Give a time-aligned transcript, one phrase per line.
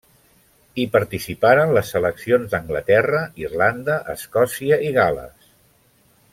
[0.77, 5.53] Hi participaren les seleccions d'Anglaterra, Irlanda, Escòcia i Gal·les.